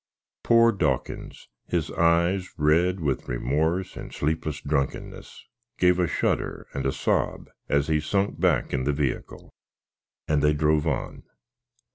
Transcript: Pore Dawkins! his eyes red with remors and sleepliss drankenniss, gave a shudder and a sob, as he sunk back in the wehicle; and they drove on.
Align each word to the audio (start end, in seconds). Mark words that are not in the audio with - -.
Pore 0.41 0.71
Dawkins! 0.71 1.47
his 1.67 1.91
eyes 1.91 2.49
red 2.57 3.01
with 3.01 3.27
remors 3.27 3.95
and 3.95 4.09
sleepliss 4.11 4.59
drankenniss, 4.63 5.43
gave 5.77 5.99
a 5.99 6.07
shudder 6.07 6.65
and 6.73 6.87
a 6.87 6.91
sob, 6.91 7.49
as 7.69 7.87
he 7.87 7.99
sunk 7.99 8.39
back 8.39 8.73
in 8.73 8.83
the 8.85 8.93
wehicle; 8.93 9.51
and 10.27 10.41
they 10.41 10.53
drove 10.53 10.87
on. 10.87 11.21